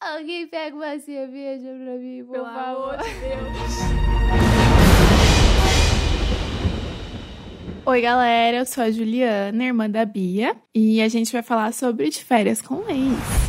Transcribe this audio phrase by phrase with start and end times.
[0.00, 2.94] Alguém pega uma cerveja pra mim, por Pelo favor.
[2.94, 4.84] amor de Deus.
[7.86, 12.08] Oi, galera, eu sou a Juliana, irmã da Bia, e a gente vai falar sobre
[12.08, 13.43] de férias com ex.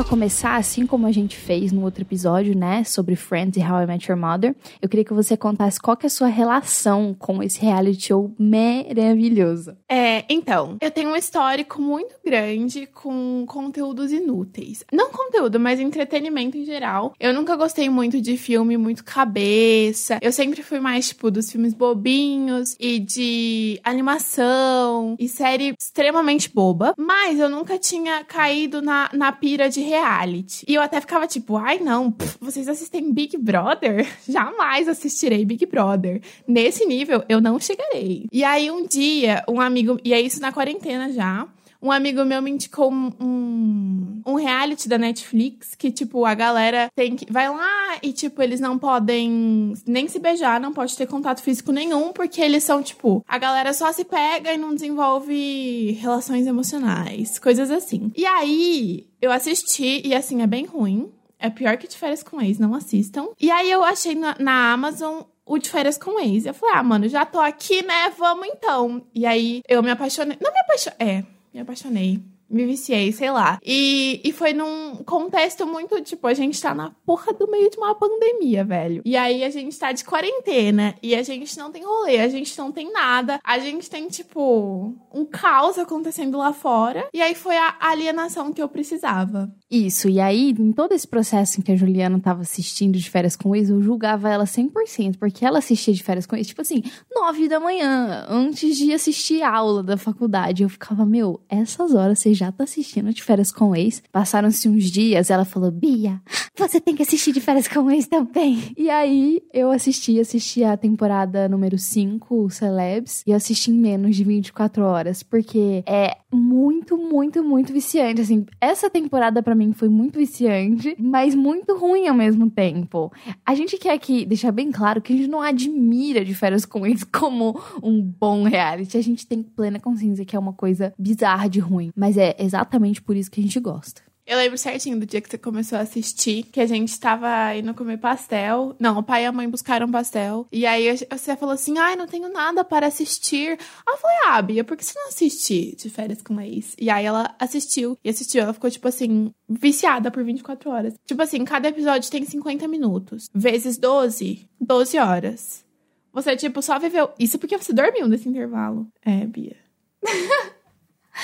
[0.00, 3.82] Pra começar, assim como a gente fez no outro episódio, né, sobre Friends e How
[3.82, 7.14] I Met Your Mother, eu queria que você contasse qual que é a sua relação
[7.18, 9.76] com esse reality show maravilhoso.
[9.86, 14.82] É, então, eu tenho um histórico muito grande com conteúdos inúteis.
[14.90, 17.12] Não conteúdo, mas entretenimento em geral.
[17.20, 20.18] Eu nunca gostei muito de filme muito cabeça.
[20.22, 26.94] Eu sempre fui mais, tipo, dos filmes bobinhos e de animação e série extremamente boba.
[26.96, 30.64] Mas eu nunca tinha caído na, na pira de reality.
[30.66, 34.06] E eu até ficava tipo, ai não, vocês assistem Big Brother?
[34.28, 36.20] Jamais assistirei Big Brother.
[36.46, 38.26] Nesse nível, eu não chegarei.
[38.32, 41.46] E aí, um dia, um amigo, e é isso na quarentena já.
[41.82, 46.90] Um amigo meu me indicou um, um, um reality da Netflix que, tipo, a galera
[46.94, 47.30] tem que.
[47.32, 51.72] Vai lá e, tipo, eles não podem nem se beijar, não pode ter contato físico
[51.72, 57.38] nenhum, porque eles são, tipo, a galera só se pega e não desenvolve relações emocionais,
[57.38, 58.12] coisas assim.
[58.14, 61.10] E aí, eu assisti, e assim, é bem ruim.
[61.38, 63.28] É pior que de férias com ex, não assistam.
[63.40, 66.44] E aí eu achei na, na Amazon o de férias com ex.
[66.44, 68.10] Eu falei, ah, mano, já tô aqui, né?
[68.16, 69.02] Vamos então.
[69.14, 70.36] E aí eu me apaixonei.
[70.40, 70.98] Não me apaixonei.
[71.00, 72.22] É, me apaixonei.
[72.50, 73.58] Me viciei, sei lá.
[73.64, 77.78] E, e foi num contexto muito, tipo, a gente tá na porra do meio de
[77.78, 79.02] uma pandemia, velho.
[79.04, 80.94] E aí a gente tá de quarentena.
[81.02, 83.40] E a gente não tem rolê, a gente não tem nada.
[83.44, 87.08] A gente tem, tipo, um caos acontecendo lá fora.
[87.12, 89.50] E aí foi a alienação que eu precisava.
[89.70, 93.36] Isso, e aí, em todo esse processo em que a Juliana tava assistindo de férias
[93.36, 96.82] com ex, eu julgava ela 100%, porque ela assistia de férias com ex, tipo assim,
[97.14, 100.64] nove da manhã, antes de assistir a aula da faculdade.
[100.64, 104.02] Eu ficava, meu, essas horas você já tá assistindo de férias com ex?
[104.10, 106.20] Passaram-se uns dias, ela falou, Bia,
[106.58, 108.72] você tem que assistir de férias com ex também.
[108.76, 114.24] E aí, eu assisti, assisti a temporada número 5, Celebs, e assisti em menos de
[114.24, 120.18] 24 horas, porque é muito, muito, muito viciante, assim, essa temporada pra mim foi muito
[120.18, 123.12] viciante, mas muito ruim ao mesmo tempo.
[123.44, 126.86] A gente quer aqui deixar bem claro que a gente não admira de férias com
[126.86, 128.96] ex como um bom reality.
[128.96, 133.02] A gente tem plena consciência que é uma coisa bizarra de ruim, mas é exatamente
[133.02, 134.02] por isso que a gente gosta.
[134.30, 137.74] Eu lembro certinho do dia que você começou a assistir, que a gente tava indo
[137.74, 138.76] comer pastel.
[138.78, 140.46] Não, o pai e a mãe buscaram pastel.
[140.52, 143.58] E aí você falou assim: ai, não tenho nada para assistir.
[143.88, 146.76] Eu falei: ah, Bia, por que você não assiste de férias com a ex?
[146.78, 147.98] E aí ela assistiu.
[148.04, 150.94] E assistiu, ela ficou, tipo assim, viciada por 24 horas.
[151.04, 153.28] Tipo assim, cada episódio tem 50 minutos.
[153.34, 155.64] Vezes 12, 12 horas.
[156.12, 157.10] Você, tipo, só viveu.
[157.18, 158.86] Isso porque você dormiu nesse intervalo.
[159.04, 159.56] É, Bia.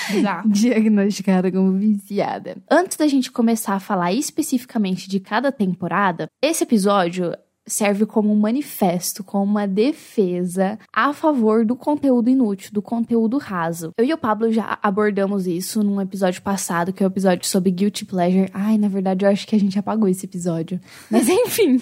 [0.47, 2.57] Diagnosticada como viciada.
[2.69, 7.33] Antes da gente começar a falar especificamente de cada temporada, esse episódio
[7.67, 13.91] serve como um manifesto, como uma defesa a favor do conteúdo inútil, do conteúdo raso.
[13.97, 17.69] Eu e o Pablo já abordamos isso num episódio passado, que é o episódio sobre
[17.71, 18.49] Guilty Pleasure.
[18.53, 20.79] Ai, na verdade, eu acho que a gente apagou esse episódio.
[21.11, 21.79] Mas enfim.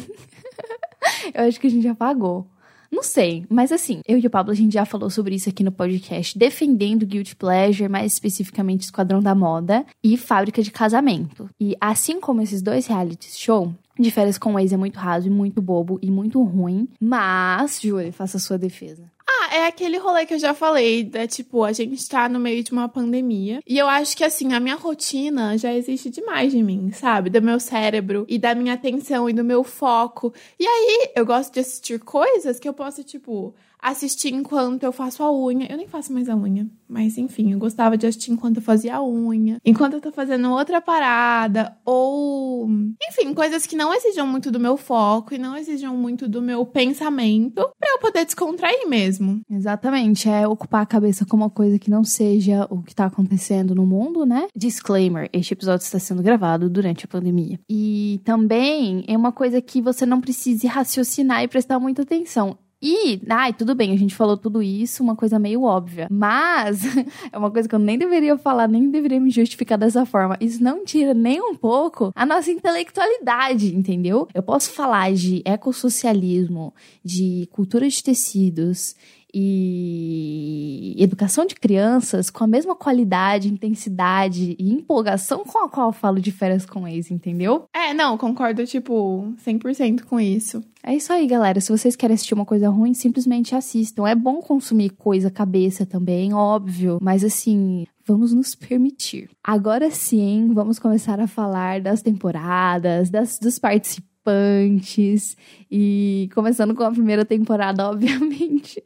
[1.33, 2.47] eu acho que a gente apagou.
[2.95, 5.65] Não sei, mas assim, eu e o Pablo a gente já falou sobre isso aqui
[5.65, 11.49] no podcast, defendendo Guilty Pleasure, mais especificamente Esquadrão da Moda e Fábrica de Casamento.
[11.59, 15.27] E assim como esses dois reality show, de férias com o ex é muito raso
[15.27, 16.87] e muito bobo e muito ruim.
[16.97, 19.11] Mas, Júlia, faça a sua defesa.
[19.27, 22.63] Ah, é aquele rolê que eu já falei, da tipo, a gente tá no meio
[22.63, 23.59] de uma pandemia.
[23.65, 27.29] E eu acho que assim, a minha rotina já existe demais de mim, sabe?
[27.29, 30.33] Do meu cérebro e da minha atenção e do meu foco.
[30.59, 35.23] E aí, eu gosto de assistir coisas que eu posso, tipo, assistir enquanto eu faço
[35.23, 35.67] a unha.
[35.69, 38.95] Eu nem faço mais a unha, mas enfim, eu gostava de assistir enquanto eu fazia
[38.95, 42.67] a unha, enquanto eu tô fazendo outra parada, ou
[43.09, 46.65] enfim, coisas que não exijam muito do meu foco e não exijam muito do meu
[46.65, 49.41] pensamento para eu poder descontrair mesmo.
[49.49, 53.75] Exatamente, é ocupar a cabeça com uma coisa que não seja o que tá acontecendo
[53.75, 54.47] no mundo, né?
[54.55, 57.59] Disclaimer: este episódio está sendo gravado durante a pandemia.
[57.69, 62.57] E também é uma coisa que você não precise raciocinar e prestar muita atenção.
[62.87, 66.07] E, ai, tudo bem, a gente falou tudo isso, uma coisa meio óbvia.
[66.11, 66.83] Mas
[67.33, 70.37] é uma coisa que eu nem deveria falar, nem deveria me justificar dessa forma.
[70.39, 74.27] Isso não tira nem um pouco a nossa intelectualidade, entendeu?
[74.35, 78.95] Eu posso falar de ecossocialismo, de cultura de tecidos
[79.33, 85.93] e educação de crianças com a mesma qualidade, intensidade e empolgação com a qual eu
[85.93, 87.65] falo de férias com ex, entendeu?
[87.73, 90.63] É, não, concordo, tipo, 100% com isso.
[90.83, 91.59] É isso aí, galera.
[91.59, 94.07] Se vocês querem assistir uma coisa ruim, simplesmente assistam.
[94.07, 96.99] É bom consumir coisa cabeça também, óbvio.
[97.01, 99.31] Mas assim, vamos nos permitir.
[99.43, 105.35] Agora sim, vamos começar a falar das temporadas, das, dos participantes.
[105.71, 108.83] E começando com a primeira temporada, obviamente.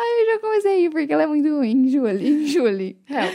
[0.00, 2.46] Ai, eu já comecei porque ela é muito ruim, Julie.
[2.48, 3.34] Julie, help.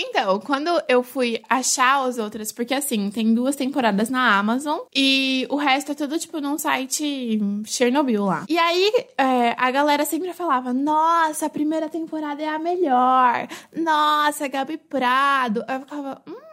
[0.00, 5.44] Então, quando eu fui achar as outras, porque assim, tem duas temporadas na Amazon e
[5.50, 8.46] o resto é tudo, tipo, num site Chernobyl lá.
[8.48, 13.48] E aí, é, a galera sempre falava: Nossa, a primeira temporada é a melhor.
[13.76, 15.64] Nossa, Gabi Prado.
[15.66, 16.47] Aí eu ficava, hum.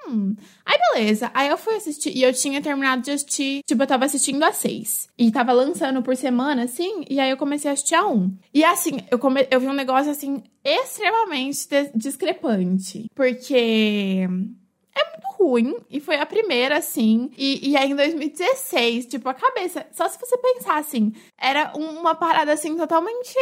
[0.66, 1.32] Aí beleza.
[1.34, 3.62] Aí eu fui assistir e eu tinha terminado de assistir.
[3.66, 5.08] Tipo, eu tava assistindo a seis.
[5.18, 7.04] E tava lançando por semana, assim.
[7.10, 8.36] E aí eu comecei a assistir a um.
[8.54, 9.48] E assim, eu, come...
[9.50, 13.06] eu vi um negócio assim extremamente discrepante.
[13.16, 14.28] Porque
[14.96, 15.76] é muito ruim.
[15.90, 17.30] E foi a primeira, assim.
[17.38, 19.86] E, e aí em 2016, tipo, a cabeça.
[19.92, 23.34] Só se você pensar assim, era um- uma parada assim totalmente.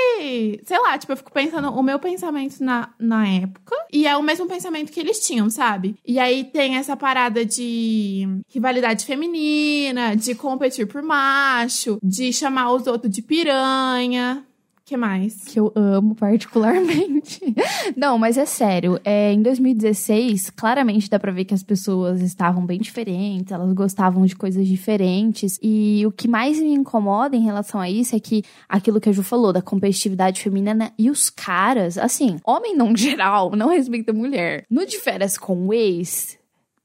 [0.66, 3.76] Sei lá, tipo, eu fico pensando o meu pensamento na, na época.
[3.92, 5.96] E é o mesmo pensamento que eles tinham, sabe?
[6.06, 12.88] E aí tem essa parada de rivalidade feminina, de competir por macho, de chamar os
[12.88, 14.46] outros de piranha.
[14.86, 15.46] Que mais?
[15.46, 17.40] que eu amo particularmente.
[17.96, 19.00] Não, mas é sério.
[19.04, 24.26] É, em 2016, claramente dá pra ver que as pessoas estavam bem diferentes, elas gostavam
[24.26, 25.58] de coisas diferentes.
[25.62, 29.14] E o que mais me incomoda em relação a isso é que aquilo que a
[29.14, 34.66] Ju falou, da competitividade feminina e os caras, assim, homem não geral, não respeita mulher.
[34.70, 36.38] No de férias com o ex,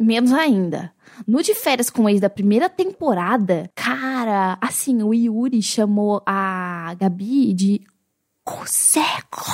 [0.05, 0.93] menos ainda.
[1.27, 6.95] No de férias com o ex da primeira temporada, cara, assim, o Yuri chamou a
[6.99, 7.81] Gabi de
[8.45, 9.45] Coseco.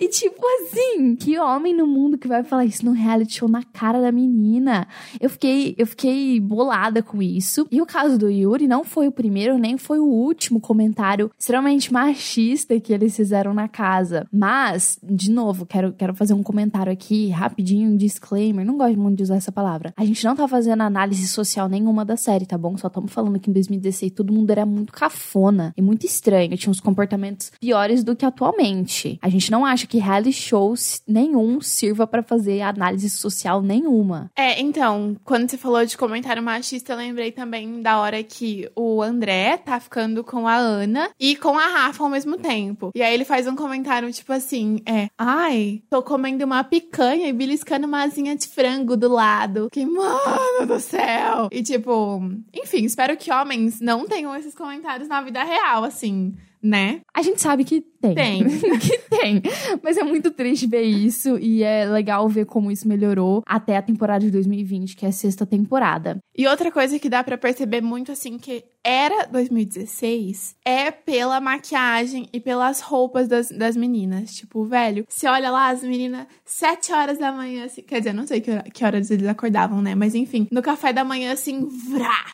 [0.00, 3.62] E tipo assim, que homem no mundo que vai falar isso no reality show na
[3.62, 4.86] cara da menina?
[5.20, 7.66] Eu fiquei, eu fiquei bolada com isso.
[7.70, 11.92] E o caso do Yuri não foi o primeiro, nem foi o último comentário extremamente
[11.92, 14.26] machista que eles fizeram na casa.
[14.32, 18.64] Mas, de novo, quero, quero fazer um comentário aqui, rapidinho, um disclaimer.
[18.64, 19.92] Não gosto muito de usar essa palavra.
[19.96, 22.76] A gente não tá fazendo análise social nenhuma da série, tá bom?
[22.76, 26.56] Só estamos falando que em 2016 todo mundo era muito cafona e muito estranho.
[26.56, 29.18] Tinha uns comportamentos piores do que atualmente.
[29.22, 34.30] A gente não acha que reality shows nenhum sirva pra fazer análise social nenhuma.
[34.36, 39.02] É, então, quando você falou de comentário machista, eu lembrei também da hora que o
[39.02, 42.90] André tá ficando com a Ana e com a Rafa ao mesmo tempo.
[42.94, 47.32] E aí ele faz um comentário tipo assim: é, ai, tô comendo uma picanha e
[47.32, 49.68] beliscando uma asinha de frango do lado.
[49.70, 51.48] Que, mano do céu!
[51.50, 52.20] E tipo,
[52.52, 56.34] enfim, espero que homens não tenham esses comentários na vida real, assim,
[56.64, 57.00] né?
[57.14, 58.14] A gente sabe que tem.
[58.14, 58.44] Tem.
[58.80, 59.42] que tem.
[59.82, 63.82] Mas é muito triste ver isso e é legal ver como isso melhorou até a
[63.82, 66.18] temporada de 2020, que é a sexta temporada.
[66.36, 72.28] E outra coisa que dá pra perceber muito assim que era 2016 é pela maquiagem
[72.32, 74.34] e pelas roupas das, das meninas.
[74.34, 78.26] Tipo, velho, você olha lá as meninas sete horas da manhã, assim, quer dizer, não
[78.26, 79.94] sei que, hora- que horas eles acordavam, né?
[79.94, 82.24] Mas enfim, no café da manhã, assim, vrá!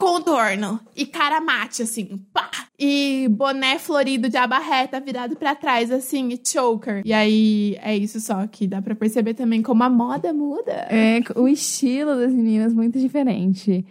[0.00, 2.50] Contorno e cara mate, assim, pá!
[2.78, 7.02] E boné florido de aba reta virado pra trás, assim, e choker.
[7.04, 10.72] E aí é isso só que dá pra perceber também como a moda muda.
[10.88, 13.84] É, o estilo das meninas muito diferente.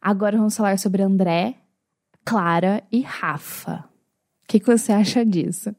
[0.00, 1.54] Agora vamos falar sobre André,
[2.26, 3.88] Clara e Rafa.
[4.44, 5.74] O que, que você acha disso?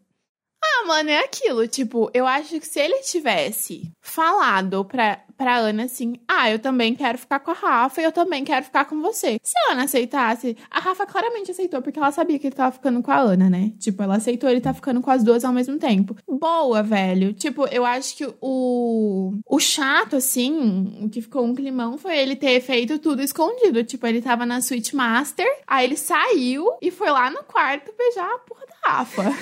[0.63, 1.67] Ah, mano, é aquilo.
[1.67, 6.95] Tipo, eu acho que se ele tivesse falado pra, pra Ana assim: Ah, eu também
[6.95, 9.37] quero ficar com a Rafa e eu também quero ficar com você.
[9.43, 13.01] Se a Ana aceitasse, a Rafa claramente aceitou, porque ela sabia que ele tava ficando
[13.01, 13.73] com a Ana, né?
[13.77, 16.15] Tipo, ela aceitou ele tá ficando com as duas ao mesmo tempo.
[16.27, 17.33] Boa, velho.
[17.33, 22.35] Tipo, eu acho que o, o chato, assim, o que ficou um climão foi ele
[22.35, 23.83] ter feito tudo escondido.
[23.83, 28.29] Tipo, ele tava na Suite Master, aí ele saiu e foi lá no quarto beijar
[28.29, 29.33] a porra Rafa.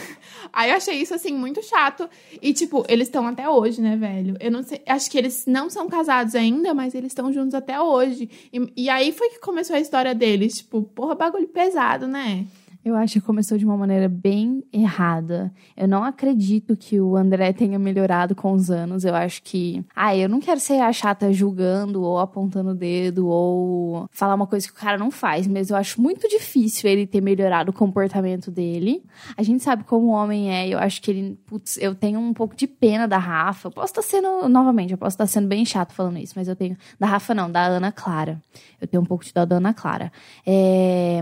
[0.54, 2.10] Aí eu achei isso, assim, muito chato.
[2.42, 4.36] E, tipo, eles estão até hoje, né, velho?
[4.40, 4.82] Eu não sei.
[4.86, 8.30] Acho que eles não são casados ainda, mas eles estão juntos até hoje.
[8.52, 10.58] E, e aí foi que começou a história deles.
[10.58, 12.46] Tipo, porra, bagulho pesado, né?
[12.84, 15.54] Eu acho que começou de uma maneira bem errada.
[15.78, 19.06] Eu não acredito que o André tenha melhorado com os anos.
[19.06, 19.86] Eu acho que.
[19.96, 24.48] Ah, eu não quero ser a chata julgando ou apontando o dedo ou falar uma
[24.48, 27.74] coisa que o cara não faz, mas eu acho muito difícil ele ter melhorado o
[27.74, 29.04] comportamento dele.
[29.38, 31.40] A gente sabe como o homem é, eu acho que ele.
[31.46, 33.68] Putz, eu tenho um pouco de pena da Rafa.
[33.68, 34.50] Eu posso estar sendo.
[34.50, 36.76] Novamente, eu posso estar sendo bem chato falando isso, mas eu tenho.
[37.00, 38.42] Da Rafa, não, da Ana Clara.
[38.80, 40.12] Eu tenho um pouco de dó da Ana Clara.
[40.46, 41.22] É.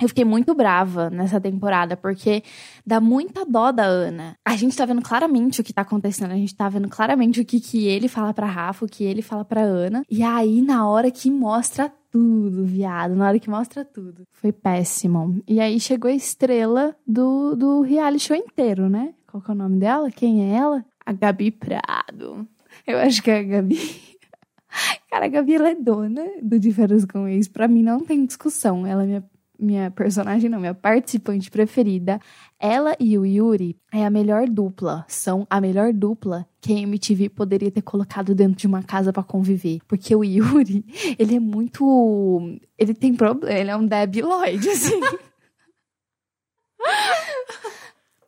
[0.00, 2.42] Eu fiquei muito brava nessa temporada, porque
[2.86, 4.36] dá muita dó da Ana.
[4.44, 7.44] A gente tá vendo claramente o que tá acontecendo, a gente tá vendo claramente o
[7.44, 10.02] que, que ele fala pra Rafa, o que ele fala pra Ana.
[10.08, 14.26] E aí, na hora que mostra tudo, viado, na hora que mostra tudo.
[14.32, 15.42] Foi péssimo.
[15.46, 19.14] E aí chegou a estrela do, do reality show inteiro, né?
[19.26, 20.10] Qual que é o nome dela?
[20.10, 20.84] Quem é ela?
[21.04, 22.46] A Gabi Prado.
[22.86, 23.78] Eu acho que é a Gabi.
[25.10, 27.48] Cara, a Gabi ela é dona do De Férias com Ex.
[27.48, 28.86] Pra mim não tem discussão.
[28.86, 29.24] Ela é minha,
[29.58, 32.20] minha personagem, não, minha participante preferida.
[32.60, 35.04] Ela e o Yuri é a melhor dupla.
[35.08, 39.22] São a melhor dupla que a MTV poderia ter colocado dentro de uma casa pra
[39.22, 39.80] conviver.
[39.88, 40.84] Porque o Yuri,
[41.18, 42.58] ele é muito.
[42.78, 43.58] Ele tem problema.
[43.58, 45.00] Ele é um debiloide, assim.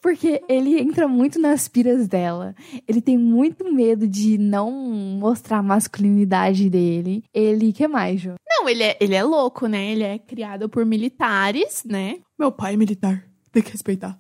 [0.01, 2.55] Porque ele entra muito nas piras dela.
[2.89, 7.23] Ele tem muito medo de não mostrar a masculinidade dele.
[7.35, 8.35] Ele, que mais, Ju?
[8.49, 9.93] Não, ele é, ele é louco, né?
[9.93, 12.19] Ele é criado por militares, né?
[12.39, 13.25] Meu pai é militar.
[13.53, 14.19] Tem que respeitar.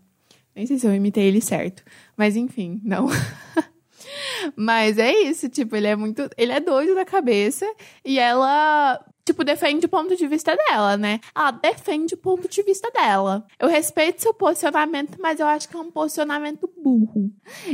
[0.55, 1.83] Nem sei se eu imitei ele certo.
[2.17, 3.07] Mas enfim, não.
[4.57, 6.29] Mas é isso, tipo, ele é muito.
[6.37, 7.67] Ele é doido da cabeça.
[8.05, 11.21] E ela tipo, defende o ponto de vista dela, né?
[11.35, 13.47] Ela defende o ponto de vista dela.
[13.59, 17.31] Eu respeito seu posicionamento, mas eu acho que é um posicionamento burro.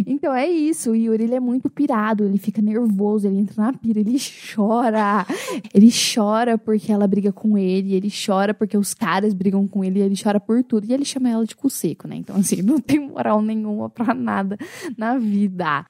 [0.07, 3.73] Então é isso, o Yuri ele é muito pirado, ele fica nervoso, ele entra na
[3.73, 4.19] pira, ele
[4.55, 5.27] chora.
[5.73, 10.01] Ele chora porque ela briga com ele, ele chora porque os caras brigam com ele,
[10.01, 10.87] ele chora por tudo.
[10.87, 12.17] E ele chama ela de cu seco, né?
[12.17, 14.59] Então, assim, não tem moral nenhuma pra nada
[14.97, 15.87] na vida.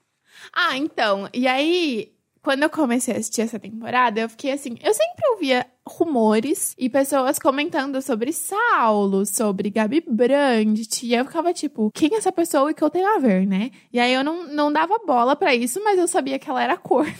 [0.55, 2.16] Ah, então, e aí
[2.47, 6.89] quando eu comecei a assistir essa temporada, eu fiquei assim, eu sempre ouvia rumores e
[6.89, 12.71] pessoas comentando sobre Saulo, sobre Gabi Brandt, e eu ficava tipo, quem é essa pessoa
[12.71, 13.73] e que eu tenho a ver, né?
[13.93, 16.77] E aí eu não, não dava bola para isso, mas eu sabia que ela era
[16.77, 17.13] corna.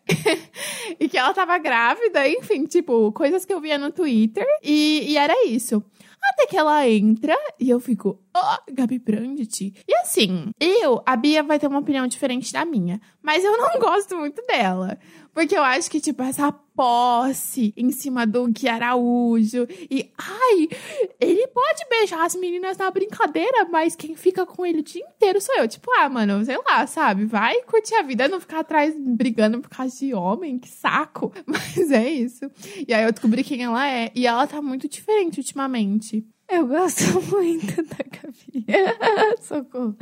[0.98, 4.46] e que ela tava grávida, enfim, tipo, coisas que eu via no Twitter.
[4.62, 5.84] E, e era isso.
[6.24, 9.74] Até que ela entra e eu fico, ó, oh, Gabi Brandt.
[9.86, 13.78] E assim, eu, a Bia vai ter uma opinião diferente da minha, mas eu não
[13.80, 14.98] gosto muito dela.
[15.32, 19.66] Porque eu acho que, tipo, essa posse em cima do Gui Araújo.
[19.90, 20.68] E, ai,
[21.20, 25.40] ele pode beijar as meninas na brincadeira, mas quem fica com ele o dia inteiro
[25.40, 25.68] sou eu.
[25.68, 27.24] Tipo, ah, mano, sei lá, sabe?
[27.24, 31.32] Vai curtir a vida, não ficar atrás brigando por causa de homem, que saco.
[31.46, 32.50] Mas é isso.
[32.86, 34.10] E aí eu descobri quem ela é.
[34.14, 36.26] E ela tá muito diferente ultimamente.
[36.52, 38.66] Eu gosto muito da Gabi.
[39.40, 39.96] Socorro.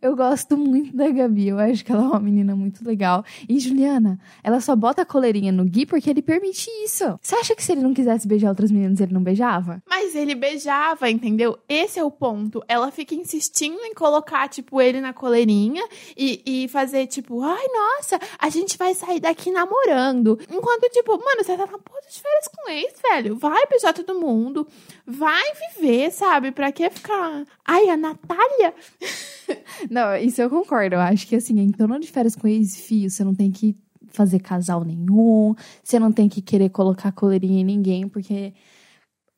[0.00, 1.48] Eu gosto muito da Gabi.
[1.48, 3.22] Eu acho que ela é uma menina muito legal.
[3.46, 7.04] E Juliana, ela só bota a coleirinha no Gui porque ele permite isso.
[7.20, 9.82] Você acha que se ele não quisesse beijar outras meninas, ele não beijava?
[9.86, 11.58] Mas ele beijava, entendeu?
[11.68, 12.64] Esse é o ponto.
[12.66, 18.18] Ela fica insistindo em colocar, tipo, ele na coleirinha e, e fazer, tipo, ai, nossa,
[18.38, 20.38] a gente vai sair daqui namorando.
[20.50, 23.36] Enquanto, tipo, mano, você tá na porta de férias com ex, velho.
[23.36, 24.66] Vai beijar todo mundo.
[25.06, 26.52] Vai viver sabe?
[26.52, 27.44] Pra que ficar.
[27.64, 28.74] Ai, a Natália?
[29.90, 30.96] não, isso eu concordo.
[30.96, 33.76] Eu acho que assim, em torno de férias com ex-fio, você não tem que
[34.08, 38.52] fazer casal nenhum, você não tem que querer colocar coleirinha em ninguém, porque.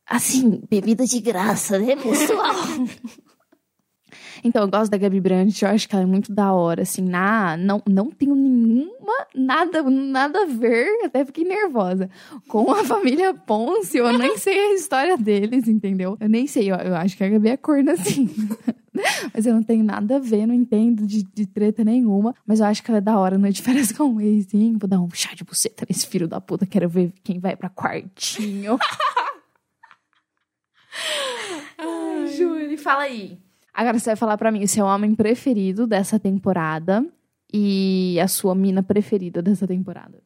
[0.04, 2.54] Assim, bebida de graça, né, pessoal?
[4.42, 7.02] Então, eu gosto da Gabi Brandt, eu acho que ela é muito da hora, assim,
[7.02, 12.10] na, não, não tenho nenhuma, nada, nada a ver, até fiquei nervosa,
[12.48, 16.16] com a família Ponce, eu nem sei a história deles, entendeu?
[16.20, 18.28] Eu nem sei, eu, eu acho que a Gabi é corna, assim.
[19.32, 22.66] mas eu não tenho nada a ver, não entendo de, de treta nenhuma, mas eu
[22.66, 25.00] acho que ela é da hora, não é diferença com o ex, sim, vou dar
[25.00, 28.78] um chá de buceta nesse filho da puta, quero ver quem vai pra quartinho.
[31.78, 33.38] Ai, Júlio, fala aí.
[33.72, 37.04] Agora você vai falar para mim o seu homem preferido dessa temporada
[37.52, 40.22] e a sua mina preferida dessa temporada.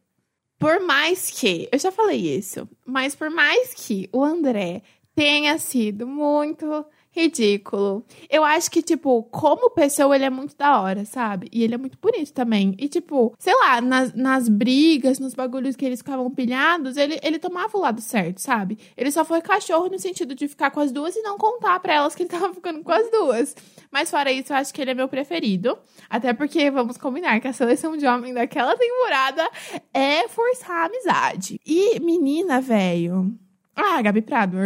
[0.59, 4.83] Por mais que, eu já falei isso, mas por mais que o André
[5.15, 6.85] tenha sido muito
[7.17, 8.05] ridículo.
[8.29, 11.49] Eu acho que, tipo, como pessoa, ele é muito da hora, sabe?
[11.51, 12.75] E ele é muito bonito também.
[12.79, 17.39] E, tipo, sei lá, nas, nas brigas, nos bagulhos que eles ficavam pilhados, ele, ele
[17.39, 18.79] tomava o lado certo, sabe?
[18.97, 21.95] Ele só foi cachorro no sentido de ficar com as duas e não contar pra
[21.95, 23.57] elas que ele tava ficando com as duas.
[23.91, 25.79] Mas fora isso, eu acho que ele é meu preferido.
[26.11, 29.49] Até porque, vamos combinar, que a seleção de homem daquela temporada
[29.95, 31.59] é forçar a amizade.
[31.65, 33.35] E, menina, velho.
[33.75, 34.57] Ah, Gabi Prado.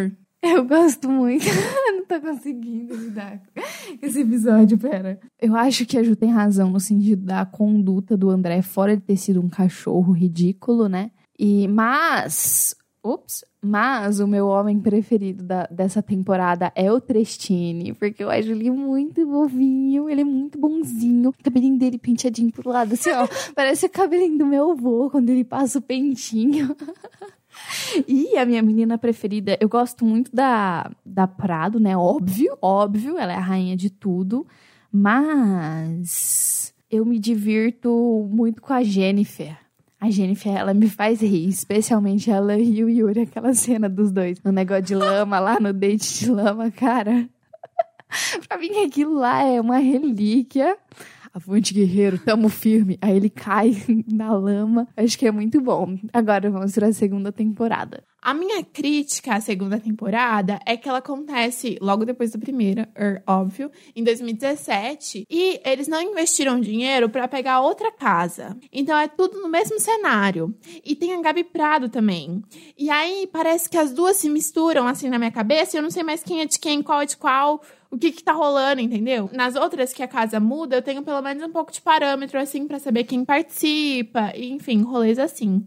[0.43, 1.45] Eu gosto muito.
[1.93, 5.21] não tô conseguindo lidar com esse episódio, pera.
[5.41, 9.03] Eu acho que a Ju tem razão no sentido da conduta do André, fora de
[9.03, 11.11] ter sido um cachorro ridículo, né?
[11.39, 12.75] E, mas.
[13.03, 13.45] Ups.
[13.63, 18.71] Mas o meu homem preferido da, dessa temporada é o Trestini, porque eu acho ele
[18.71, 21.29] muito bovinho, ele é muito bonzinho.
[21.29, 23.29] O cabelinho dele penteadinho pro lado, assim, ó.
[23.55, 26.75] parece o cabelinho do meu avô quando ele passa o pentinho.
[28.07, 31.97] E a minha menina preferida, eu gosto muito da, da Prado, né?
[31.97, 34.47] Óbvio, óbvio, ela é a rainha de tudo.
[34.93, 39.57] Mas eu me divirto muito com a Jennifer.
[40.01, 44.43] A Jennifer, ela me faz rir, especialmente ela e o Yuri, aquela cena dos dois.
[44.43, 47.29] No negócio de lama lá, no date de lama, cara.
[48.49, 50.77] pra mim, aquilo lá é uma relíquia.
[51.33, 52.99] Avante guerreiro, tamo firme.
[53.01, 53.77] Aí ele cai
[54.11, 54.89] na lama.
[54.97, 55.97] Acho que é muito bom.
[56.13, 58.05] Agora vamos para a segunda temporada.
[58.23, 63.23] A minha crítica à segunda temporada é que ela acontece logo depois da primeira, er,
[63.27, 68.59] óbvio, em 2017, e eles não investiram dinheiro pra pegar outra casa.
[68.71, 70.55] Então é tudo no mesmo cenário.
[70.85, 72.43] E tem a Gabi Prado também.
[72.77, 75.91] E aí parece que as duas se misturam assim na minha cabeça, e eu não
[75.91, 77.63] sei mais quem é de quem, qual é de qual.
[77.91, 79.29] O que que tá rolando, entendeu?
[79.33, 82.67] Nas outras que a casa muda, eu tenho pelo menos um pouco de parâmetro, assim,
[82.67, 84.31] pra saber quem participa.
[84.37, 85.67] Enfim, rolês assim.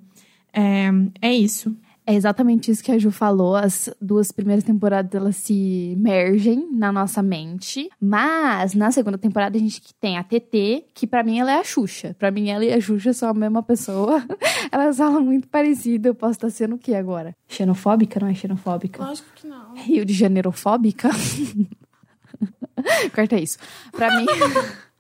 [0.54, 0.90] É,
[1.22, 1.76] é isso.
[2.06, 3.56] É exatamente isso que a Ju falou.
[3.56, 7.90] As duas primeiras temporadas elas se mergem na nossa mente.
[8.00, 11.64] Mas na segunda temporada a gente tem a TT, que pra mim ela é a
[11.64, 12.16] Xuxa.
[12.20, 14.24] Pra mim ela e a Xuxa são a mesma pessoa.
[14.72, 16.10] elas falam muito parecido.
[16.10, 17.36] Eu posso estar sendo o que agora?
[17.48, 18.20] Xenofóbica?
[18.20, 19.04] Não é xenofóbica?
[19.04, 19.74] Lógico que não.
[19.76, 21.10] Rio de Janeiro fóbica?
[23.16, 23.58] Corta isso.
[23.92, 24.26] Pra mim.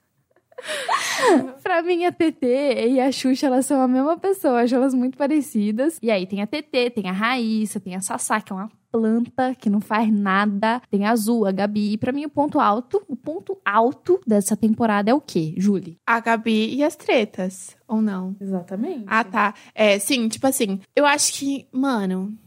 [1.61, 4.61] pra mim, a TT e a Xuxa, elas são a mesma pessoa.
[4.61, 5.97] Acho elas muito parecidas.
[6.01, 9.55] E aí tem a TT, tem a Raíssa, tem a Sassá, que é uma planta
[9.55, 10.81] que não faz nada.
[10.89, 11.93] Tem a Azul, a Gabi.
[11.93, 15.97] E pra mim, o ponto alto, o ponto alto dessa temporada é o quê, Julie?
[16.05, 18.35] A Gabi e as tretas, ou não?
[18.39, 19.05] Exatamente.
[19.07, 19.53] Ah, tá.
[19.73, 22.37] É, sim, tipo assim, eu acho que, mano,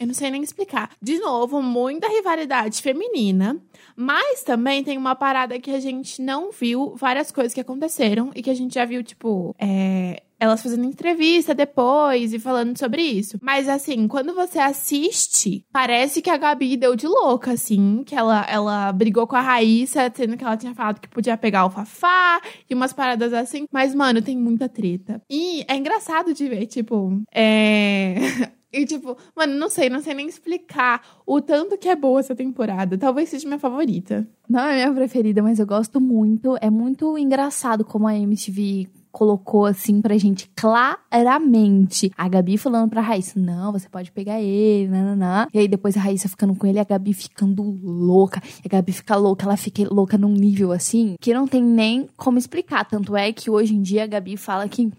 [0.00, 0.90] eu não sei nem explicar.
[1.00, 3.60] De novo, muita rivalidade feminina,
[3.94, 8.42] mas também tem uma parada que a gente não viu, várias coisas que aconteceram e
[8.42, 13.38] que a gente já viu, tipo, é, elas fazendo entrevista depois e falando sobre isso.
[13.42, 18.46] Mas assim, quando você assiste, parece que a Gabi deu de louca, assim, que ela,
[18.48, 22.40] ela brigou com a Raíssa, sendo que ela tinha falado que podia pegar o Fafá
[22.70, 23.66] e umas paradas assim.
[23.70, 25.20] Mas, mano, tem muita treta.
[25.28, 28.14] E é engraçado de ver, tipo, é.
[28.72, 32.36] E, tipo, mano, não sei, não sei nem explicar o tanto que é boa essa
[32.36, 32.96] temporada.
[32.96, 34.26] Talvez seja minha favorita.
[34.48, 36.56] Não é minha preferida, mas eu gosto muito.
[36.60, 42.10] É muito engraçado como a MTV colocou assim pra gente claramente.
[42.16, 45.46] A Gabi falando pra Raíssa: Não, você pode pegar ele, nananã.
[45.52, 48.40] E aí depois a Raíssa ficando com ele, a Gabi ficando louca.
[48.64, 52.08] E a Gabi fica louca, ela fica louca num nível assim que não tem nem
[52.16, 52.84] como explicar.
[52.84, 54.90] Tanto é que hoje em dia a Gabi fala que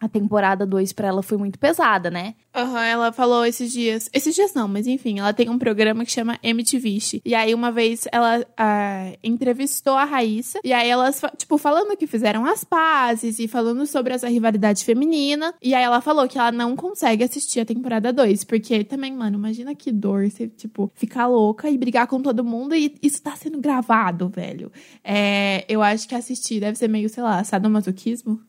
[0.00, 2.34] a temporada 2 pra ela foi muito pesada, né?
[2.54, 4.08] Aham, ela falou esses dias.
[4.12, 6.90] Esses dias não, mas enfim, ela tem um programa que chama MTV.
[7.24, 10.60] E aí, uma vez, ela ah, entrevistou a Raíssa.
[10.64, 15.54] E aí, elas, tipo, falando que fizeram as pazes e falando sobre essa rivalidade feminina.
[15.62, 18.44] E aí, ela falou que ela não consegue assistir a temporada 2.
[18.44, 22.74] Porque também, mano, imagina que dor você, tipo, ficar louca e brigar com todo mundo.
[22.74, 24.72] E isso tá sendo gravado, velho.
[25.04, 28.40] É, eu acho que assistir deve ser meio, sei lá, sadomasoquismo?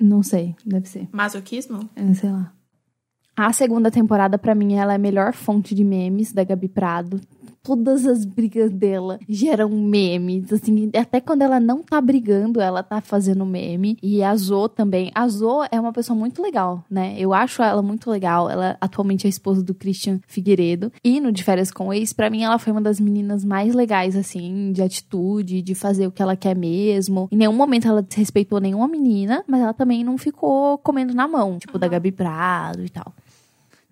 [0.00, 1.08] Não sei, deve ser.
[1.12, 1.88] Masoquismo?
[1.94, 2.52] É, sei lá.
[3.36, 7.20] A segunda temporada, pra mim, ela é a melhor fonte de memes da Gabi Prado.
[7.62, 13.00] Todas as brigas dela geram memes, assim, até quando ela não tá brigando, ela tá
[13.00, 13.98] fazendo meme.
[14.02, 15.10] E a Zo também.
[15.14, 17.14] A Zo é uma pessoa muito legal, né?
[17.18, 18.48] Eu acho ela muito legal.
[18.48, 20.90] Ela atualmente é a esposa do Christian Figueiredo.
[21.04, 23.74] E no De Férias com o Ex, pra mim, ela foi uma das meninas mais
[23.74, 27.28] legais, assim, de atitude, de fazer o que ela quer mesmo.
[27.30, 31.58] Em nenhum momento ela desrespeitou nenhuma menina, mas ela também não ficou comendo na mão,
[31.58, 33.12] tipo, da Gabi Prado e tal.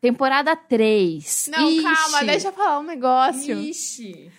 [0.00, 1.48] Temporada 3.
[1.50, 3.58] Não, calma, deixa eu falar um negócio.
[3.58, 4.30] Ixi.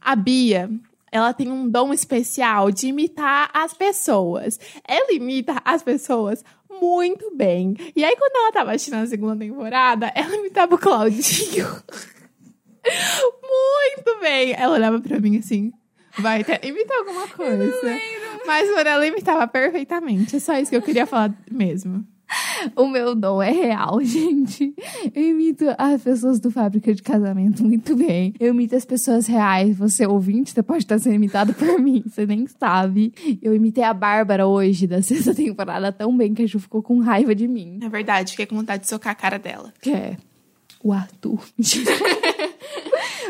[0.00, 0.70] A Bia,
[1.10, 4.58] ela tem um dom especial de imitar as pessoas.
[4.86, 7.76] Ela imita as pessoas muito bem.
[7.94, 11.66] E aí, quando ela tava assistindo a segunda temporada, ela imitava o Claudinho.
[12.84, 14.52] muito bem.
[14.56, 15.72] Ela olhava pra mim assim.
[16.18, 18.00] Vai, te- imita alguma coisa.
[18.46, 20.36] Mas mano, ela imitava perfeitamente.
[20.36, 22.06] É só isso que eu queria falar mesmo.
[22.76, 24.74] O meu dom é real, gente.
[25.14, 28.34] Eu imito as pessoas do Fábrica de Casamento muito bem.
[28.38, 29.76] Eu imito as pessoas reais.
[29.76, 32.02] Você ouvinte, você pode estar sendo imitado por mim.
[32.06, 33.12] Você nem sabe.
[33.42, 36.98] Eu imitei a Bárbara hoje, da sexta temporada, tão bem que a Ju ficou com
[37.00, 37.78] raiva de mim.
[37.82, 39.72] É verdade, fiquei com vontade de socar a cara dela.
[39.80, 40.16] Que é
[40.82, 41.40] o Arthur.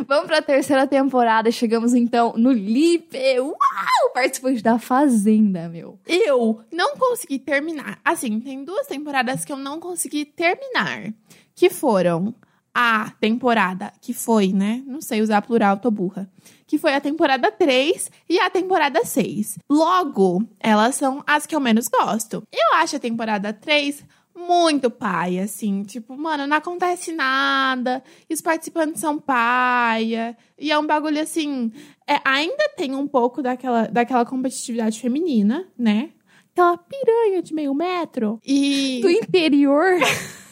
[0.06, 1.50] Vamos pra terceira temporada.
[1.50, 3.38] Chegamos então no Lipe.
[3.38, 4.12] Uau!
[4.14, 5.98] Participante da Fazenda, meu.
[6.06, 7.98] Eu não consegui terminar.
[8.04, 11.12] Assim, tem duas temporadas que eu não consegui terminar.
[11.54, 12.34] Que foram
[12.74, 14.82] a temporada que foi, né?
[14.86, 16.30] Não sei usar plural, tô burra.
[16.66, 19.58] Que foi a temporada 3 e a temporada 6.
[19.70, 22.42] Logo, elas são as que eu menos gosto.
[22.50, 24.02] Eu acho a temporada 3
[24.36, 25.82] muito paia, assim.
[25.82, 28.02] Tipo, mano, não acontece nada.
[28.28, 30.36] E os participantes são paia.
[30.58, 31.72] E é um bagulho assim.
[32.06, 36.10] é, ainda tem um pouco daquela, daquela competitividade feminina, né?
[36.52, 38.38] Aquela piranha de meio metro.
[38.44, 39.98] E Do interior.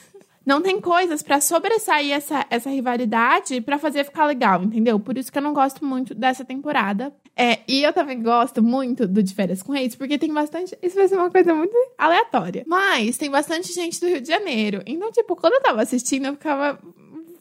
[0.44, 4.98] não tem coisas pra sobressair essa, essa rivalidade pra fazer ficar legal, entendeu?
[4.98, 7.14] Por isso que eu não gosto muito dessa temporada.
[7.40, 10.76] É, e eu também gosto muito do De Férias com Reis, porque tem bastante.
[10.82, 12.64] Isso vai ser uma coisa muito aleatória.
[12.66, 14.82] Mas tem bastante gente do Rio de Janeiro.
[14.84, 16.78] Então, tipo, quando eu tava assistindo, eu ficava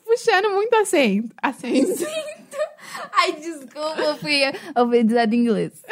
[0.05, 1.35] puxando muito acento.
[1.41, 2.05] Acento.
[3.11, 4.41] Ai, desculpa, eu fui
[4.73, 5.83] alfabetizada em inglês.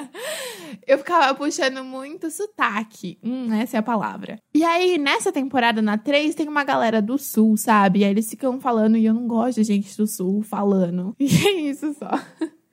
[0.86, 3.18] eu ficava puxando muito sotaque.
[3.22, 4.38] Hum, essa é a palavra.
[4.54, 8.00] E aí, nessa temporada, na 3, tem uma galera do sul, sabe?
[8.00, 11.14] E aí eles ficam falando, e eu não gosto de gente do sul falando.
[11.20, 12.10] E é isso só.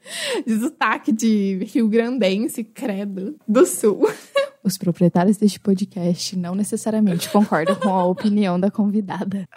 [0.46, 4.10] De sotaque de Rio Grandense, credo, do sul.
[4.64, 9.48] Os proprietários deste podcast não necessariamente concordam com a opinião da convidada.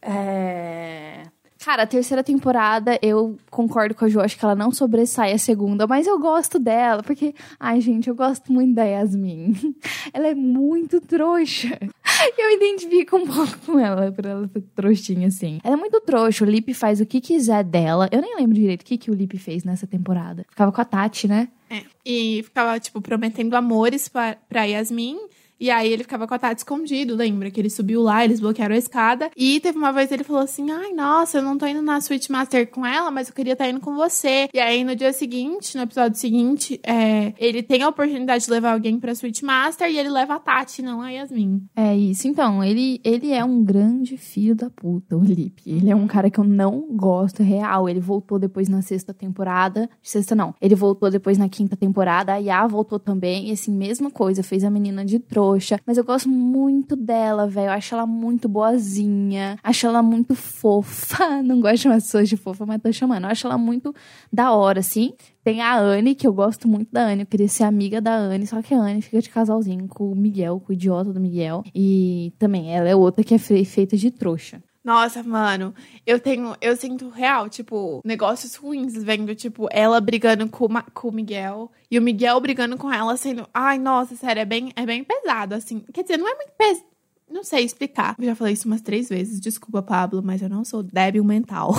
[0.00, 1.24] É...
[1.62, 5.38] Cara, a terceira temporada eu concordo com a Jo, acho que ela não sobressai a
[5.38, 9.74] segunda, mas eu gosto dela, porque, ai, gente, eu gosto muito da Yasmin.
[10.14, 11.78] Ela é muito trouxa.
[12.38, 15.60] Eu identifico um pouco com ela, por ela ser trouxinha, assim.
[15.62, 18.08] Ela é muito trouxa, o Lip faz o que quiser dela.
[18.10, 20.44] Eu nem lembro direito o que, que o Lip fez nessa temporada.
[20.48, 21.48] Ficava com a Tati, né?
[21.70, 21.82] É.
[22.04, 25.18] E ficava, tipo, prometendo amores pra, pra Yasmin.
[25.60, 27.50] E aí ele ficava com a Tati escondido, lembra?
[27.50, 29.30] Que ele subiu lá, eles bloquearam a escada.
[29.36, 32.28] E teve uma vez ele falou assim: Ai, nossa, eu não tô indo na Switch
[32.28, 34.48] Master com ela, mas eu queria estar indo com você.
[34.52, 38.72] E aí no dia seguinte, no episódio seguinte, é, ele tem a oportunidade de levar
[38.72, 41.66] alguém pra Switch Master e ele leva a Tati, não a Yasmin.
[41.74, 42.28] É isso.
[42.28, 45.62] Então, ele, ele é um grande filho da puta, o Lip.
[45.66, 47.88] Ele é um cara que eu não gosto real.
[47.88, 49.88] Ele voltou depois na sexta temporada.
[50.02, 50.54] Sexta não.
[50.60, 52.34] Ele voltou depois na quinta temporada.
[52.34, 53.48] A Yá voltou também.
[53.48, 54.42] E assim, mesma coisa.
[54.42, 55.18] Fez a menina de
[55.50, 55.80] trouxa.
[55.86, 57.66] Mas eu gosto muito dela, velho.
[57.68, 59.58] Eu acho ela muito boazinha.
[59.62, 61.40] Acho ela muito fofa.
[61.42, 63.24] Não gosto de chamar pessoas de fofa, mas tô chamando.
[63.24, 63.94] Eu acho ela muito
[64.32, 65.12] da hora, assim.
[65.44, 67.22] Tem a Anne, que eu gosto muito da Anne.
[67.22, 70.14] Eu queria ser amiga da Anne, só que a Anne fica de casalzinho com o
[70.14, 71.62] Miguel, com o idiota do Miguel.
[71.74, 74.62] E também, ela é outra que é fe- feita de trouxa.
[74.84, 75.74] Nossa, mano,
[76.06, 81.12] eu tenho, eu sinto real, tipo, negócios ruins vendo, tipo, ela brigando com, com o
[81.12, 85.04] Miguel e o Miguel brigando com ela, sendo, ai, nossa, sério, é bem, é bem
[85.04, 85.80] pesado, assim.
[85.92, 86.88] Quer dizer, não é muito pesado.
[87.30, 88.16] Não sei explicar.
[88.18, 89.38] Eu já falei isso umas três vezes.
[89.38, 91.74] Desculpa, Pablo, mas eu não sou débil mental.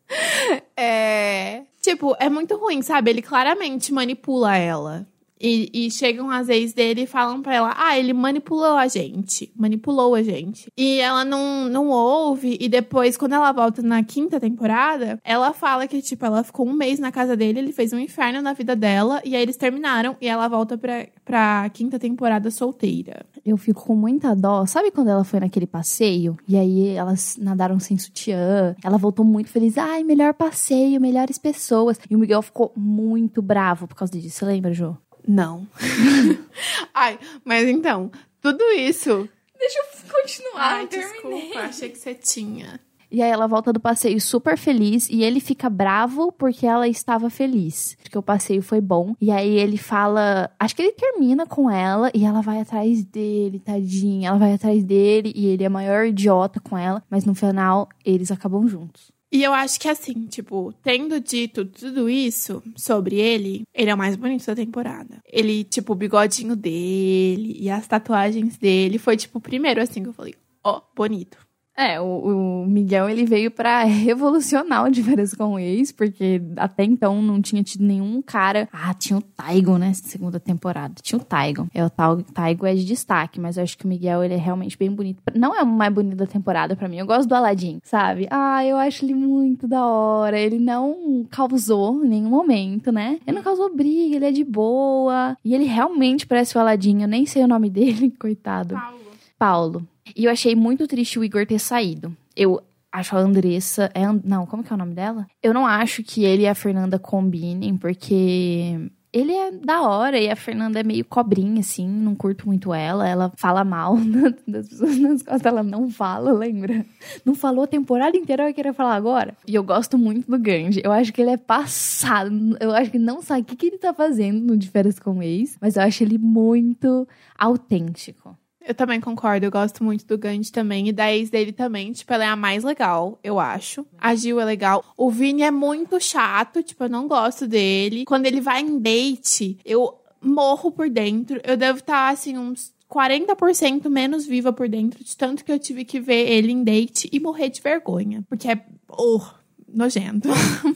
[0.74, 1.64] é.
[1.82, 3.10] Tipo, é muito ruim, sabe?
[3.10, 5.06] Ele claramente manipula ela.
[5.40, 9.52] E, e chegam as ex dele e falam pra ela: Ah, ele manipulou a gente.
[9.56, 10.70] Manipulou a gente.
[10.76, 12.56] E ela não, não ouve.
[12.60, 16.72] E depois, quando ela volta na quinta temporada, ela fala que, tipo, ela ficou um
[16.72, 19.20] mês na casa dele, ele fez um inferno na vida dela.
[19.24, 20.16] E aí eles terminaram.
[20.20, 23.26] E ela volta pra, pra quinta temporada solteira.
[23.44, 24.64] Eu fico com muita dó.
[24.66, 26.36] Sabe quando ela foi naquele passeio?
[26.48, 28.74] E aí elas nadaram sem sutiã.
[28.82, 29.76] Ela voltou muito feliz.
[29.76, 31.98] Ai, melhor passeio, melhores pessoas.
[32.10, 34.38] E o Miguel ficou muito bravo por causa disso.
[34.38, 34.96] Você lembra, Jô?
[35.26, 35.66] Não.
[36.94, 38.10] Ai, mas então,
[38.40, 39.28] tudo isso.
[39.58, 40.74] Deixa eu continuar.
[40.74, 42.80] Ai, desculpa, achei que você tinha.
[43.10, 47.30] E aí ela volta do passeio super feliz e ele fica bravo porque ela estava
[47.30, 47.96] feliz.
[48.02, 49.14] Porque o passeio foi bom.
[49.20, 50.50] E aí ele fala.
[50.58, 54.28] Acho que ele termina com ela e ela vai atrás dele, tadinha.
[54.28, 57.02] Ela vai atrás dele e ele é o maior idiota com ela.
[57.08, 59.15] Mas no final, eles acabam juntos.
[59.36, 63.98] E eu acho que assim, tipo, tendo dito tudo isso sobre ele, ele é o
[63.98, 65.20] mais bonito da temporada.
[65.26, 70.08] Ele, tipo, o bigodinho dele e as tatuagens dele foi, tipo, o primeiro, assim, que
[70.08, 71.36] eu falei, ó, bonito.
[71.76, 76.40] É, o, o Miguel ele veio pra revolucionar o de férias com o ex, porque
[76.56, 78.66] até então não tinha tido nenhum cara.
[78.72, 79.92] Ah, tinha o Taigo, né?
[79.92, 80.94] Segunda temporada.
[81.02, 81.68] Tinha o Taigo.
[81.74, 84.38] É, o Tal- Taigo é de destaque, mas eu acho que o Miguel ele é
[84.38, 85.22] realmente bem bonito.
[85.34, 86.96] Não é o mais bonito da temporada pra mim.
[86.96, 88.26] Eu gosto do Aladdin, sabe?
[88.30, 90.38] Ah, eu acho ele muito da hora.
[90.38, 93.18] Ele não causou em nenhum momento, né?
[93.26, 95.36] Ele não causou briga, ele é de boa.
[95.44, 97.02] E ele realmente parece o Aladdin.
[97.02, 98.74] Eu nem sei o nome dele, coitado.
[98.74, 98.98] Paulo.
[99.38, 99.88] Paulo.
[100.14, 102.16] E eu achei muito triste o Igor ter saído.
[102.36, 103.90] Eu acho a Andressa.
[103.94, 105.26] É, não, como que é o nome dela?
[105.42, 108.90] Eu não acho que ele e a Fernanda combinem, porque.
[109.12, 113.08] Ele é da hora e a Fernanda é meio cobrinha, assim, não curto muito ela.
[113.08, 113.96] Ela fala mal
[114.46, 116.84] das pessoas nas costas, ela não fala, lembra?
[117.24, 119.34] Não falou a temporada inteira, vai querer falar agora.
[119.46, 120.82] E eu gosto muito do Ganji.
[120.84, 122.58] Eu acho que ele é passado.
[122.60, 125.18] Eu acho que não sabe o que, que ele tá fazendo no De Férias com
[125.18, 128.36] o Ex, mas eu acho ele muito autêntico.
[128.66, 130.88] Eu também concordo, eu gosto muito do Gandhi também.
[130.88, 133.86] E da ex dele também, tipo, ela é a mais legal, eu acho.
[133.96, 134.84] A Gil é legal.
[134.96, 138.04] O Vini é muito chato, tipo, eu não gosto dele.
[138.04, 141.40] Quando ele vai em date, eu morro por dentro.
[141.44, 145.84] Eu devo estar, assim, uns 40% menos viva por dentro, de tanto que eu tive
[145.84, 148.24] que ver ele em date e morrer de vergonha.
[148.28, 148.64] Porque é.
[148.88, 149.20] Oh,
[149.68, 150.28] nojento.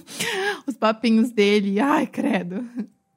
[0.66, 2.64] Os papinhos dele, ai, credo.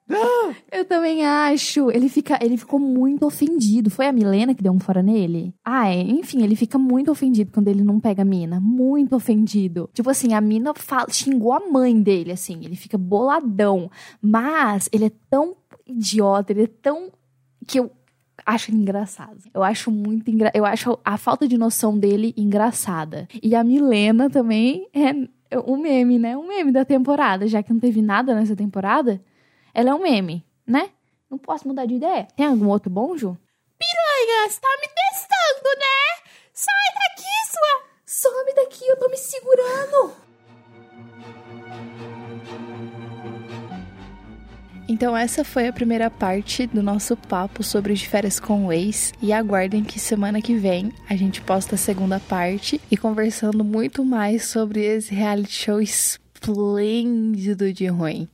[0.71, 1.89] Eu também acho.
[1.91, 3.89] Ele fica, ele ficou muito ofendido.
[3.89, 5.53] Foi a Milena que deu um fora nele?
[5.63, 6.01] Ah, é.
[6.01, 8.59] Enfim, ele fica muito ofendido quando ele não pega a mina.
[8.59, 9.89] Muito ofendido.
[9.93, 12.59] Tipo assim, a mina fala, xingou a mãe dele, assim.
[12.63, 13.89] Ele fica boladão.
[14.21, 17.11] Mas ele é tão idiota, ele é tão.
[17.65, 17.91] que eu
[18.45, 19.37] acho engraçado.
[19.53, 20.51] Eu acho muito engra...
[20.53, 23.27] Eu acho a falta de noção dele engraçada.
[23.41, 25.13] E a Milena também é
[25.65, 26.35] um meme, né?
[26.35, 29.21] Um meme da temporada, já que não teve nada nessa temporada.
[29.73, 30.91] Ela é um meme, né?
[31.27, 32.27] Não posso mudar de ideia.
[32.35, 33.35] Tem algum outro bom, Ju?
[33.79, 36.29] Piranha, você tá me testando, né?
[36.53, 37.83] Sai daqui, sua.
[38.05, 40.13] Some daqui, eu tô me segurando.
[44.87, 49.11] Então essa foi a primeira parte do nosso papo sobre de férias com o ex
[49.21, 54.05] e aguardem que semana que vem a gente posta a segunda parte e conversando muito
[54.05, 58.29] mais sobre esse reality show esplêndido de ruim.